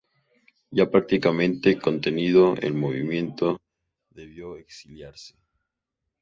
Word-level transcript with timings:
Ya 0.71 0.89
prácticamente 0.89 1.77
contenido 1.79 2.55
el 2.55 2.73
movimiento 2.73 3.61
debió 4.09 4.57
exiliarse. 4.57 5.35